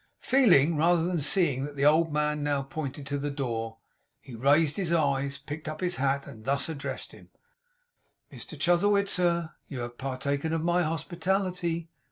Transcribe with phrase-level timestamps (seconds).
[0.21, 3.77] Feeling, rather than seeing, that the old man now pointed to the door,
[4.19, 7.29] he raised his eyes, picked up his hat, and thus addressed him:
[8.33, 9.51] 'Mr Chuzzlewit, sir!
[9.67, 11.91] you have partaken of my hospitality.